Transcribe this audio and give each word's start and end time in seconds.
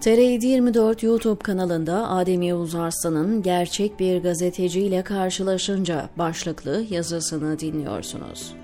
TR724 0.00 1.06
YouTube 1.06 1.42
kanalında 1.42 2.08
Adem 2.08 2.42
Yavuz 2.42 2.74
Arslan'ın 2.74 3.42
gerçek 3.42 4.00
bir 4.00 4.22
gazeteciyle 4.22 5.02
karşılaşınca 5.02 6.08
başlıklı 6.18 6.84
yazısını 6.90 7.58
dinliyorsunuz. 7.58 8.54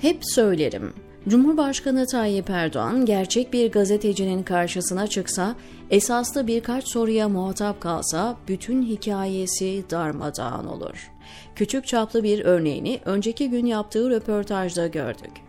Hep 0.00 0.18
söylerim. 0.22 0.92
Cumhurbaşkanı 1.28 2.06
Tayyip 2.06 2.50
Erdoğan 2.50 3.06
gerçek 3.06 3.52
bir 3.52 3.72
gazetecinin 3.72 4.42
karşısına 4.42 5.06
çıksa, 5.06 5.54
esaslı 5.90 6.46
birkaç 6.46 6.88
soruya 6.88 7.28
muhatap 7.28 7.80
kalsa 7.80 8.36
bütün 8.48 8.82
hikayesi 8.82 9.84
darmadağın 9.90 10.66
olur. 10.66 11.10
Küçük 11.54 11.86
çaplı 11.86 12.22
bir 12.22 12.44
örneğini 12.44 13.00
önceki 13.04 13.50
gün 13.50 13.66
yaptığı 13.66 14.10
röportajda 14.10 14.86
gördük. 14.86 15.45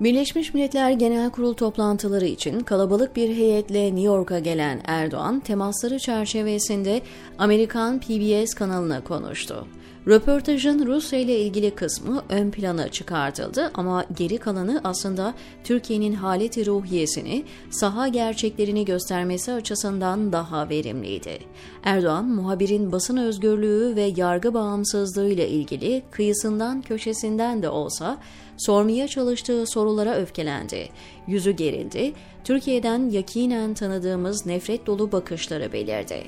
Birleşmiş 0.00 0.54
Milletler 0.54 0.90
Genel 0.90 1.30
Kurul 1.30 1.54
toplantıları 1.54 2.26
için 2.26 2.60
kalabalık 2.60 3.16
bir 3.16 3.28
heyetle 3.28 3.84
New 3.84 4.00
York'a 4.00 4.38
gelen 4.38 4.80
Erdoğan, 4.84 5.40
temasları 5.40 5.98
çerçevesinde 5.98 7.00
Amerikan 7.38 8.00
PBS 8.00 8.54
kanalına 8.54 9.04
konuştu. 9.04 9.66
Röportajın 10.06 10.86
Rusya 10.86 11.18
ile 11.18 11.40
ilgili 11.40 11.70
kısmı 11.70 12.22
ön 12.28 12.50
plana 12.50 12.88
çıkartıldı 12.88 13.70
ama 13.74 14.04
geri 14.16 14.38
kalanı 14.38 14.80
aslında 14.84 15.34
Türkiye'nin 15.64 16.12
haleti 16.12 16.66
ruhiyesini, 16.66 17.44
saha 17.70 18.08
gerçeklerini 18.08 18.84
göstermesi 18.84 19.52
açısından 19.52 20.32
daha 20.32 20.68
verimliydi. 20.68 21.38
Erdoğan, 21.84 22.24
muhabirin 22.24 22.92
basın 22.92 23.16
özgürlüğü 23.16 23.96
ve 23.96 24.12
yargı 24.16 24.54
bağımsızlığı 24.54 25.28
ile 25.28 25.48
ilgili 25.48 26.02
kıyısından 26.10 26.82
köşesinden 26.82 27.62
de 27.62 27.68
olsa 27.68 28.18
sormaya 28.66 29.08
çalıştığı 29.08 29.66
sorulara 29.66 30.16
öfkelendi. 30.16 30.88
Yüzü 31.26 31.50
gerildi, 31.50 32.12
Türkiye'den 32.44 33.10
yakinen 33.10 33.74
tanıdığımız 33.74 34.46
nefret 34.46 34.86
dolu 34.86 35.12
bakışları 35.12 35.72
belirdi. 35.72 36.22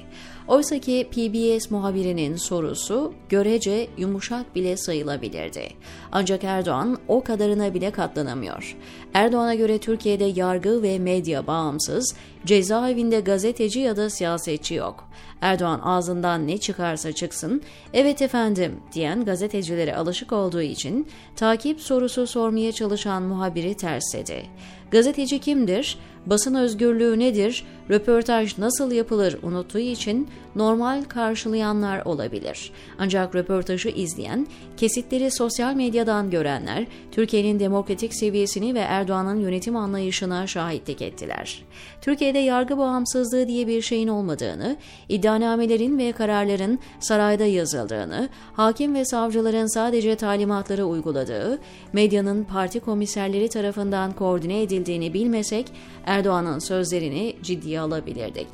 Oysaki 0.48 1.08
PBS 1.10 1.70
muhabirinin 1.70 2.36
sorusu 2.36 3.14
görece 3.28 3.88
yumuşak 3.98 4.54
bile 4.54 4.76
sayılabilirdi. 4.76 5.68
Ancak 6.12 6.44
Erdoğan 6.44 6.98
o 7.08 7.24
kadarına 7.24 7.74
bile 7.74 7.90
katlanamıyor. 7.90 8.76
Erdoğan'a 9.14 9.54
göre 9.54 9.78
Türkiye'de 9.78 10.24
yargı 10.24 10.82
ve 10.82 10.98
medya 10.98 11.46
bağımsız, 11.46 12.14
cezaevinde 12.46 13.20
gazeteci 13.20 13.80
ya 13.80 13.96
da 13.96 14.10
siyasetçi 14.10 14.74
yok. 14.74 15.08
Erdoğan 15.40 15.80
ağzından 15.84 16.46
ne 16.46 16.58
çıkarsa 16.58 17.12
çıksın, 17.12 17.62
evet 17.94 18.22
efendim 18.22 18.80
diyen 18.92 19.24
gazetecilere 19.24 19.96
alışık 19.96 20.32
olduğu 20.32 20.62
için 20.62 21.06
takip 21.36 21.80
sorusu 21.80 22.21
sormaya 22.26 22.72
çalışan 22.72 23.22
muhabiri 23.22 23.74
tersledi. 23.74 24.46
Gazeteci 24.92 25.38
kimdir? 25.38 25.98
Basın 26.26 26.54
özgürlüğü 26.54 27.18
nedir? 27.18 27.64
Röportaj 27.90 28.58
nasıl 28.58 28.92
yapılır 28.92 29.38
unuttuğu 29.42 29.78
için 29.78 30.28
normal 30.56 31.02
karşılayanlar 31.04 32.04
olabilir. 32.04 32.72
Ancak 32.98 33.34
röportajı 33.34 33.88
izleyen, 33.88 34.46
kesitleri 34.76 35.30
sosyal 35.30 35.74
medyadan 35.74 36.30
görenler, 36.30 36.86
Türkiye'nin 37.12 37.60
demokratik 37.60 38.14
seviyesini 38.14 38.74
ve 38.74 38.78
Erdoğan'ın 38.78 39.40
yönetim 39.40 39.76
anlayışına 39.76 40.46
şahitlik 40.46 41.02
ettiler. 41.02 41.64
Türkiye'de 42.00 42.38
yargı 42.38 42.78
bağımsızlığı 42.78 43.48
diye 43.48 43.66
bir 43.66 43.82
şeyin 43.82 44.08
olmadığını, 44.08 44.76
iddianamelerin 45.08 45.98
ve 45.98 46.12
kararların 46.12 46.78
sarayda 47.00 47.44
yazıldığını, 47.44 48.28
hakim 48.52 48.94
ve 48.94 49.04
savcıların 49.04 49.74
sadece 49.74 50.16
talimatları 50.16 50.84
uyguladığı, 50.84 51.58
medyanın 51.92 52.44
parti 52.44 52.80
komiserleri 52.80 53.48
tarafından 53.48 54.12
koordine 54.12 54.62
edildiğini 54.82 55.14
bilmesek, 55.14 55.66
Erdoğan'ın 56.06 56.58
sözlerini 56.58 57.36
ciddiye 57.42 57.80
alabilirdik. 57.80 58.48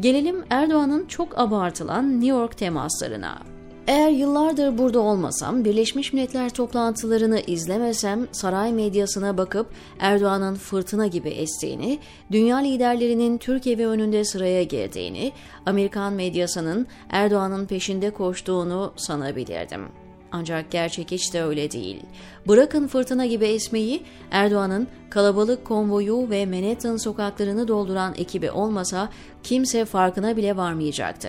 Gelelim 0.00 0.44
Erdoğan'ın 0.50 1.06
çok 1.06 1.38
abartılan 1.38 2.12
New 2.12 2.26
York 2.26 2.58
temaslarına. 2.58 3.38
Eğer 3.86 4.10
yıllardır 4.10 4.78
burada 4.78 5.00
olmasam, 5.00 5.64
Birleşmiş 5.64 6.12
Milletler 6.12 6.50
toplantılarını 6.50 7.40
izlemesem, 7.46 8.26
saray 8.32 8.72
medyasına 8.72 9.38
bakıp 9.38 9.66
Erdoğan'ın 9.98 10.54
fırtına 10.54 11.06
gibi 11.06 11.28
estiğini, 11.28 11.98
dünya 12.32 12.56
liderlerinin 12.56 13.38
Türkiye 13.38 13.86
önünde 13.86 14.24
sıraya 14.24 14.62
girdiğini, 14.62 15.32
Amerikan 15.66 16.12
medyasının 16.12 16.86
Erdoğan'ın 17.10 17.66
peşinde 17.66 18.10
koştuğunu 18.10 18.92
sanabilirdim. 18.96 20.05
Ancak 20.36 20.70
gerçek 20.70 21.10
hiç 21.10 21.34
de 21.34 21.42
öyle 21.42 21.70
değil. 21.70 22.02
Bırakın 22.48 22.86
fırtına 22.86 23.26
gibi 23.26 23.44
esmeyi, 23.44 24.02
Erdoğan'ın 24.30 24.88
kalabalık 25.10 25.64
konvoyu 25.64 26.30
ve 26.30 26.46
Manhattan 26.46 26.96
sokaklarını 26.96 27.68
dolduran 27.68 28.14
ekibi 28.16 28.50
olmasa 28.50 29.08
kimse 29.42 29.84
farkına 29.84 30.36
bile 30.36 30.56
varmayacaktı. 30.56 31.28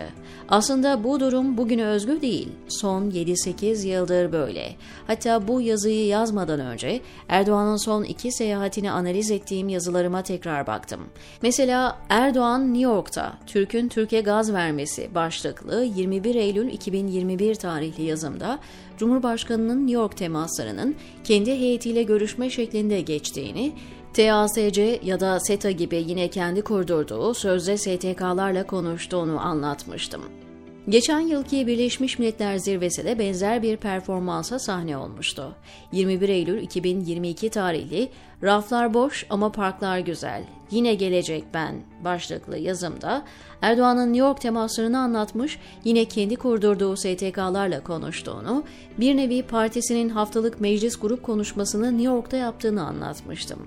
Aslında 0.50 1.04
bu 1.04 1.20
durum 1.20 1.58
bugüne 1.58 1.86
özgü 1.86 2.22
değil. 2.22 2.50
Son 2.68 3.10
7-8 3.10 3.88
yıldır 3.88 4.32
böyle. 4.32 4.76
Hatta 5.08 5.48
bu 5.48 5.62
yazıyı 5.62 6.08
yazmadan 6.08 6.60
önce 6.60 7.02
Erdoğan'ın 7.30 7.86
son 7.86 8.04
iki 8.04 8.32
seyahatini 8.32 8.92
analiz 8.92 9.32
ettiğim 9.32 9.70
yazılarıma 9.70 10.22
tekrar 10.22 10.68
baktım. 10.68 11.02
Mesela 11.42 11.98
Erdoğan 12.10 12.74
New 12.74 12.92
York'ta 12.92 13.34
Türk'ün 13.48 13.88
Türkiye 13.88 14.22
gaz 14.22 14.54
vermesi 14.54 15.16
başlıklı 15.16 15.84
21 15.84 16.36
Eylül 16.36 16.68
2021 16.68 17.56
tarihli 17.56 18.04
yazımda 18.04 18.60
Cumhurbaşkanı'nın 18.98 19.88
New 19.88 20.02
York 20.02 20.18
temaslarının 20.18 20.96
kendi 21.24 21.52
heyetiyle 21.52 22.04
görüşme 22.04 22.50
şeklinde 22.50 23.02
geçtiğini, 23.02 23.74
TASC 24.14 25.00
ya 25.04 25.20
da 25.20 25.40
SETA 25.40 25.72
gibi 25.72 26.04
yine 26.08 26.28
kendi 26.28 26.62
kurdurduğu 26.62 27.34
sözde 27.34 27.78
STK'larla 27.78 28.68
konuştuğunu 28.68 29.40
anlatmıştım. 29.40 30.22
Geçen 30.90 31.20
yılki 31.20 31.68
Birleşmiş 31.68 32.20
Milletler 32.20 32.58
Zirvesi 32.58 33.06
de 33.06 33.20
benzer 33.20 33.64
bir 33.64 33.78
performansa 33.78 34.60
sahne 34.60 34.98
olmuştu. 34.98 35.56
21 35.92 36.30
Eylül 36.30 36.62
2022 36.62 37.50
tarihli 37.50 38.10
Raflar 38.44 38.94
boş 38.94 39.26
ama 39.30 39.52
parklar 39.52 40.00
güzel. 40.00 40.44
Yine 40.72 40.94
gelecek 40.94 41.44
ben 41.54 41.76
başlıklı 42.04 42.58
yazımda 42.58 43.26
Erdoğan'ın 43.62 44.08
New 44.08 44.18
York 44.18 44.42
temaslarını 44.42 45.00
anlatmış, 45.00 45.60
yine 45.84 46.06
kendi 46.06 46.36
kurdurduğu 46.36 46.98
STK'larla 46.98 47.84
konuştuğunu, 47.84 48.64
bir 48.98 49.18
nevi 49.18 49.44
partisinin 49.44 50.10
haftalık 50.10 50.62
meclis 50.62 51.00
grup 51.00 51.24
konuşmasını 51.24 51.92
New 51.92 52.04
York'ta 52.04 52.38
yaptığını 52.38 52.88
anlatmıştım. 52.88 53.60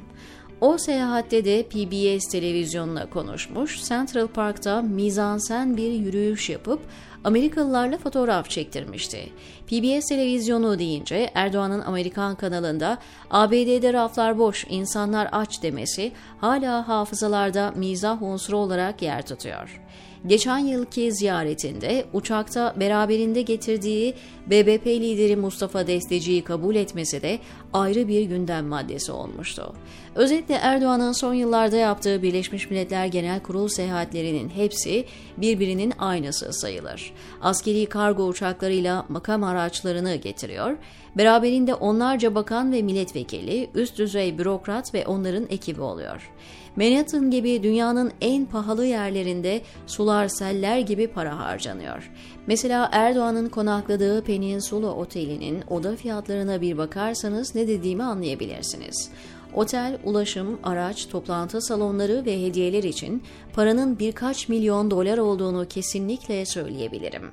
O 0.61 0.79
seyahatte 0.79 1.45
de 1.45 1.63
PBS 1.63 2.29
televizyonuna 2.29 3.11
konuşmuş, 3.11 3.89
Central 3.89 4.27
Park'ta 4.27 4.83
mizansen 4.83 5.77
bir 5.77 5.93
yürüyüş 5.93 6.51
yapıp 6.51 6.81
Amerikalılarla 7.25 7.99
fotoğraf 7.99 8.51
çektirmişti. 8.51 9.33
PBS 9.67 10.09
televizyonu 10.09 10.79
deyince 10.79 11.31
Erdoğan'ın 11.35 11.81
Amerikan 11.81 12.35
kanalında 12.35 12.99
ABD'de 13.31 13.93
raflar 13.93 14.39
boş, 14.39 14.67
insanlar 14.69 15.29
aç 15.33 15.63
demesi 15.63 16.13
hala 16.41 16.89
hafızalarda 16.89 17.73
mizah 17.77 18.23
unsuru 18.23 18.57
olarak 18.57 19.03
yer 19.03 19.27
tutuyor. 19.27 19.81
Geçen 20.27 20.59
yılki 20.59 21.13
ziyaretinde 21.13 22.05
uçakta 22.13 22.75
beraberinde 22.81 23.43
getirdiği 23.43 24.15
BBP 24.47 24.87
lideri 24.87 25.37
Mustafa 25.37 25.87
Desteci'yi 25.87 26.45
kabul 26.45 26.75
etmesi 26.75 27.23
de 27.23 27.39
ayrı 27.73 28.09
bir 28.09 28.23
gündem 28.23 28.67
maddesi 28.67 29.13
olmuştu. 29.13 29.75
Özetle 30.15 30.55
Erdoğan'ın 30.55 31.13
son 31.13 31.35
yıllarda 31.35 31.77
yaptığı 31.77 32.23
Birleşmiş 32.23 32.71
Milletler 32.71 33.07
Genel 33.07 33.41
Kurul 33.41 33.69
seyahatlerinin 33.69 34.49
hepsi 34.49 35.05
birbirinin 35.37 35.93
aynısı 35.99 36.53
sayılır. 36.53 37.13
Askeri 37.43 37.87
kargo 37.87 38.27
uçaklarıyla 38.27 39.07
makam 39.09 39.45
araçlarını 39.45 40.15
getiriyor, 40.15 40.77
beraberinde 41.17 41.75
onlarca 41.75 42.35
bakan 42.35 42.73
ve 42.73 42.83
milletvekili, 42.83 43.71
üst 43.75 43.99
düzey 43.99 44.39
bürokrat 44.39 44.95
ve 44.95 45.07
onların 45.07 45.47
ekibi 45.51 45.81
oluyor. 45.81 46.31
Manhattan 46.77 47.31
gibi 47.31 47.63
dünyanın 47.63 48.13
en 48.21 48.47
pahalı 48.47 48.87
yerlerinde 48.87 49.61
sular 49.87 50.10
seller 50.29 50.79
gibi 50.79 51.07
para 51.07 51.39
harcanıyor. 51.39 52.11
Mesela 52.47 52.89
Erdoğan'ın 52.93 53.49
konakladığı 53.49 54.25
Peninsula 54.25 54.95
Oteli'nin 54.95 55.63
oda 55.71 55.97
fiyatlarına 55.97 56.61
bir 56.61 56.79
bakarsanız 56.79 57.55
ne 57.55 57.69
dediğimi 57.69 58.03
anlayabilirsiniz. 58.03 59.11
Otel, 59.55 59.99
ulaşım, 60.05 60.59
araç, 60.63 61.09
toplantı 61.09 61.63
salonları 61.63 62.25
ve 62.27 62.43
hediyeler 62.43 62.83
için 62.83 63.23
paranın 63.53 63.99
birkaç 63.99 64.49
milyon 64.49 64.91
dolar 64.91 65.19
olduğunu 65.19 65.69
kesinlikle 65.69 66.47
söyleyebilirim. 66.47 67.31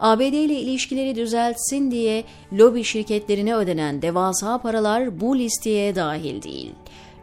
ABD 0.00 0.20
ile 0.20 0.60
ilişkileri 0.60 1.16
düzeltsin 1.16 1.90
diye 1.90 2.24
lobi 2.52 2.84
şirketlerine 2.84 3.54
ödenen 3.54 4.02
devasa 4.02 4.58
paralar 4.58 5.20
bu 5.20 5.38
listeye 5.38 5.94
dahil 5.94 6.42
değil. 6.42 6.72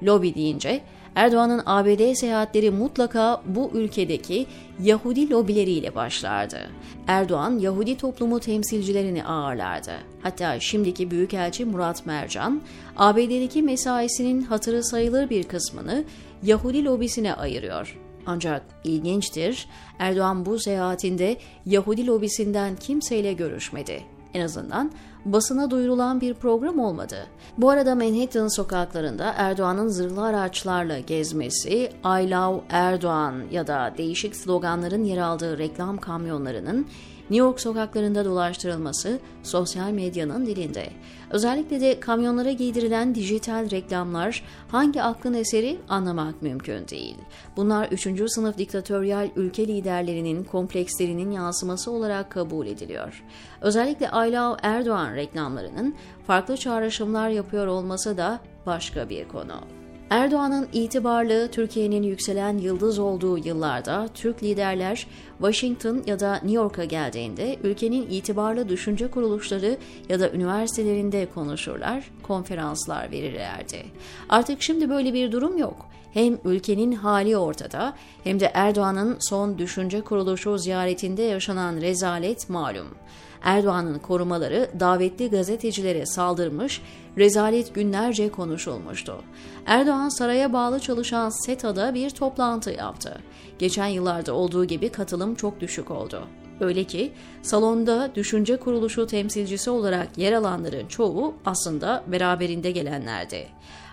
Lobi 0.04 0.36
deyince 0.36 0.82
Erdoğan'ın 1.16 1.62
ABD 1.66 2.14
seyahatleri 2.14 2.72
mutlaka 2.72 3.42
bu 3.46 3.72
ülkedeki 3.74 4.48
Yahudi 4.80 5.30
lobileriyle 5.30 5.96
başlardı. 5.96 6.60
Erdoğan 7.08 7.60
Yahudi 7.60 7.98
toplumu 7.98 8.40
temsilcilerini 8.40 9.26
ağırlardı. 9.26 9.92
Hatta 10.22 10.60
şimdiki 10.60 11.12
Büyükelçi 11.12 11.66
Murat 11.66 12.06
Mercan, 12.06 12.62
ABD'deki 12.98 13.64
mesaisinin 13.64 14.42
hatırı 14.42 14.84
sayılır 14.84 15.30
bir 15.30 15.44
kısmını 15.44 16.04
Yahudi 16.44 16.86
lobisine 16.86 17.34
ayırıyor. 17.34 17.98
Ancak 18.26 18.62
ilginçtir, 18.84 19.68
Erdoğan 20.00 20.46
bu 20.46 20.60
seyahatinde 20.60 21.38
Yahudi 21.66 22.08
lobisinden 22.08 22.76
kimseyle 22.76 23.34
görüşmedi. 23.34 24.02
En 24.34 24.42
azından 24.42 24.92
basına 25.26 25.72
duyurulan 25.72 26.22
bir 26.22 26.34
program 26.34 26.80
olmadı. 26.80 27.28
Bu 27.58 27.70
arada 27.70 27.96
Manhattan 27.96 28.48
sokaklarında 28.48 29.34
Erdoğan'ın 29.38 29.88
zırhlı 29.88 30.26
araçlarla 30.26 31.00
gezmesi, 31.00 31.92
I 32.06 32.32
love 32.32 32.62
Erdoğan 32.70 33.44
ya 33.52 33.68
da 33.68 33.94
değişik 33.98 34.36
sloganların 34.36 35.04
yer 35.04 35.18
aldığı 35.18 35.58
reklam 35.58 35.98
kamyonlarının 35.98 36.88
New 37.30 37.46
York 37.46 37.60
sokaklarında 37.60 38.26
dolaştırılması 38.26 39.20
sosyal 39.44 39.92
medyanın 39.92 40.46
dilinde. 40.46 40.90
Özellikle 41.30 41.82
de 41.82 42.00
kamyonlara 42.00 42.52
giydirilen 42.52 43.16
dijital 43.16 43.72
reklamlar 43.72 44.44
hangi 44.68 45.04
aklın 45.04 45.34
eseri 45.34 45.78
anlamak 45.90 46.42
mümkün 46.42 46.88
değil. 46.88 47.16
Bunlar 47.58 47.88
3. 47.88 48.32
sınıf 48.32 48.58
diktatöryal 48.58 49.30
ülke 49.36 49.68
liderlerinin 49.68 50.44
komplekslerinin 50.44 51.32
yansıması 51.32 51.92
olarak 51.92 52.30
kabul 52.32 52.68
ediliyor. 52.68 53.24
Özellikle 53.62 54.10
Ayla 54.10 54.58
Erdoğan 54.64 55.15
reklamlarının 55.16 55.96
farklı 56.28 56.58
çağrışımlar 56.58 57.30
yapıyor 57.30 57.68
olması 57.68 58.18
da 58.18 58.40
başka 58.66 59.10
bir 59.10 59.28
konu. 59.28 59.62
Erdoğan'ın 60.10 60.68
itibarlı 60.74 61.52
Türkiye'nin 61.52 62.04
yükselen 62.04 62.58
yıldız 62.58 63.00
olduğu 63.00 63.38
yıllarda 63.38 64.08
Türk 64.14 64.44
liderler 64.44 65.08
Washington 65.38 66.04
ya 66.06 66.20
da 66.20 66.34
New 66.34 66.52
York'a 66.52 66.84
geldiğinde 66.84 67.58
ülkenin 67.64 68.10
itibarlı 68.10 68.70
düşünce 68.70 69.12
kuruluşları 69.12 69.78
ya 70.10 70.20
da 70.20 70.32
üniversitelerinde 70.32 71.28
konuşurlar, 71.34 72.12
konferanslar 72.24 73.12
verirlerdi. 73.12 73.84
Artık 74.30 74.62
şimdi 74.62 74.90
böyle 74.90 75.14
bir 75.14 75.32
durum 75.32 75.58
yok. 75.58 75.90
Hem 76.14 76.38
ülkenin 76.46 76.92
hali 76.92 77.38
ortada 77.38 77.94
hem 78.24 78.40
de 78.40 78.52
Erdoğan'ın 78.54 79.18
son 79.20 79.58
düşünce 79.58 80.02
kuruluşu 80.02 80.58
ziyaretinde 80.58 81.22
yaşanan 81.22 81.82
rezalet 81.82 82.50
malum. 82.50 82.88
Erdoğan'ın 83.46 84.00
korumaları 84.00 84.70
davetli 84.80 85.30
gazetecilere 85.30 86.06
saldırmış, 86.06 86.82
rezalet 87.18 87.76
günlerce 87.76 88.30
konuşulmuştu. 88.32 89.22
Erdoğan 89.66 90.10
saraya 90.10 90.54
bağlı 90.54 90.80
çalışan 90.80 91.30
SETA'da 91.30 91.94
bir 91.94 92.10
toplantı 92.10 92.72
yaptı. 92.72 93.20
Geçen 93.60 93.88
yıllarda 93.88 94.34
olduğu 94.34 94.66
gibi 94.66 94.90
katılım 94.90 95.36
çok 95.36 95.60
düşük 95.60 95.92
oldu. 95.92 96.28
Öyle 96.60 96.84
ki 96.84 97.12
salonda 97.42 98.16
düşünce 98.16 98.58
kuruluşu 98.58 99.08
temsilcisi 99.08 99.70
olarak 99.70 100.18
yer 100.18 100.34
alanların 100.34 100.88
çoğu 100.88 101.34
aslında 101.46 102.04
beraberinde 102.08 102.72
gelenlerdi. 102.72 103.48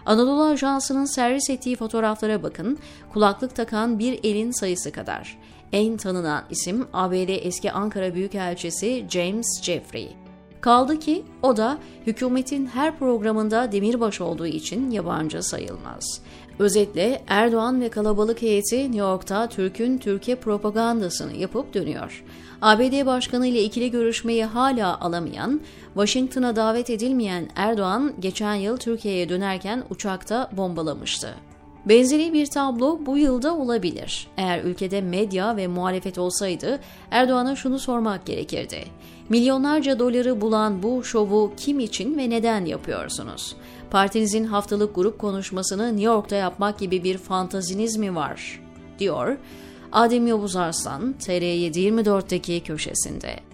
Anadolu 0.06 0.43
Ajansı'nın 0.43 1.04
servis 1.04 1.50
ettiği 1.50 1.76
fotoğraflara 1.76 2.43
bakın, 2.43 2.78
kulaklık 3.12 3.54
takan 3.54 3.99
bir 3.99 4.20
elin 4.25 4.50
sayısı 4.50 4.93
kadar. 4.93 5.38
En 5.73 5.97
tanınan 5.97 6.45
isim 6.51 6.87
ABD 6.93 7.29
eski 7.29 7.73
Ankara 7.73 8.15
Büyükelçisi 8.15 9.07
James 9.09 9.63
Jeffrey. 9.63 10.17
Kaldı 10.61 10.99
ki 10.99 11.23
o 11.43 11.57
da 11.57 11.79
hükümetin 12.07 12.67
her 12.67 12.99
programında 12.99 13.73
demirbaş 13.73 14.21
olduğu 14.21 14.47
için 14.47 14.91
yabancı 14.91 15.43
sayılmaz. 15.43 16.21
Özetle 16.59 17.23
Erdoğan 17.29 17.81
ve 17.81 17.89
kalabalık 17.89 18.43
heyeti 18.43 18.83
New 18.83 18.99
York'ta 18.99 19.49
Türk'ün 19.49 19.99
Türkiye 19.99 20.37
propagandasını 20.37 21.33
yapıp 21.37 21.75
dönüyor. 21.75 22.25
ABD 22.63 23.07
Başkanı 23.07 23.47
ile 23.47 23.63
ikili 23.63 23.91
görüşmeyi 23.91 24.45
hala 24.45 25.01
alamayan, 25.01 25.61
Washington'a 25.95 26.57
davet 26.57 26.91
edilmeyen 26.91 27.49
Erdoğan 27.57 28.13
geçen 28.21 28.55
yıl 28.55 28.77
Türkiye'ye 28.77 29.29
dönerken 29.29 29.85
uçakta 29.91 30.51
bombalamıştı. 30.53 31.35
Benzeri 31.87 32.32
bir 32.32 32.46
tablo 32.46 32.99
bu 33.06 33.19
yılda 33.19 33.56
olabilir. 33.56 34.29
Eğer 34.37 34.64
ülkede 34.64 35.00
medya 35.00 35.56
ve 35.56 35.67
muhalefet 35.67 36.19
olsaydı 36.19 36.81
Erdoğan'a 37.11 37.56
şunu 37.56 37.79
sormak 37.79 38.26
gerekirdi. 38.26 38.84
Milyonlarca 39.29 39.99
doları 39.99 40.40
bulan 40.40 40.82
bu 40.82 41.05
şovu 41.05 41.52
kim 41.56 41.81
için 41.81 42.19
ve 42.19 42.31
neden 42.31 42.64
yapıyorsunuz? 42.64 43.56
Partinizin 43.90 44.44
haftalık 44.44 44.94
grup 44.94 45.19
konuşmasını 45.19 45.88
New 45.88 46.05
York'ta 46.05 46.37
yapmak 46.37 46.79
gibi 46.79 47.05
bir 47.05 47.19
fantaziniz 47.19 47.96
mi 47.96 48.14
var? 48.14 48.62
diyor 48.99 49.37
Adem 49.93 50.26
Yavuz 50.26 50.56
Arslan 50.56 51.14
TR724'deki 51.20 52.61
köşesinde. 52.61 53.51